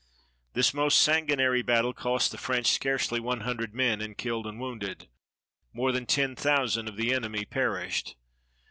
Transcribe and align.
This 0.53 0.73
most 0.73 0.99
sanguinary 0.99 1.61
battle 1.61 1.93
cost 1.93 2.31
the 2.31 2.39
French 2.39 2.71
scarcely 2.71 3.19
one 3.19 3.41
hundred 3.41 3.75
men 3.75 4.01
in 4.01 4.15
killed 4.15 4.47
and 4.47 4.59
wounded. 4.59 5.07
More 5.73 5.91
than 5.91 6.07
ten 6.07 6.35
thousand 6.35 6.89
of 6.89 6.95
the 6.97 7.13
enemy 7.13 7.45
perished. 7.45 8.15